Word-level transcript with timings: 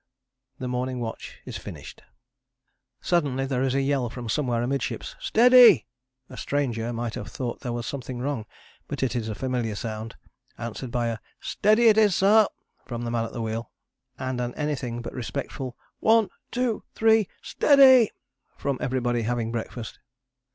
The 0.57 0.67
morning 0.67 0.99
watch 0.99 1.37
is 1.45 1.57
finished. 1.59 2.01
Suddenly 3.01 3.45
there 3.45 3.61
is 3.61 3.75
a 3.75 3.83
yell 3.83 4.09
from 4.09 4.29
somewhere 4.29 4.63
amidships 4.63 5.15
"STEADY" 5.19 5.85
a 6.27 6.37
stranger 6.37 6.91
might 6.91 7.13
have 7.13 7.27
thought 7.27 7.59
there 7.59 7.71
was 7.71 7.85
something 7.85 8.17
wrong, 8.17 8.47
but 8.87 9.03
it 9.03 9.15
is 9.15 9.29
a 9.29 9.35
familiar 9.35 9.75
sound, 9.75 10.15
answered 10.57 10.89
by 10.89 11.09
a 11.09 11.19
"STEADY 11.39 11.87
IT 11.89 11.99
IS, 11.99 12.15
Sir," 12.15 12.47
from 12.83 13.03
the 13.03 13.11
man 13.11 13.25
at 13.25 13.31
the 13.31 13.43
wheel, 13.43 13.69
and 14.17 14.41
an 14.41 14.55
anything 14.55 15.03
but 15.03 15.13
respectful, 15.13 15.77
"One 15.99 16.29
two 16.49 16.83
three 16.95 17.27
STEADY," 17.43 18.09
from 18.57 18.79
everybody 18.81 19.21
having 19.21 19.51
breakfast. 19.51 19.99